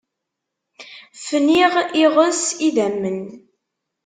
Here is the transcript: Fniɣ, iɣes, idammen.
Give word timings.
Fniɣ, 1.25 1.73
iɣes, 2.03 2.41
idammen. 2.67 3.19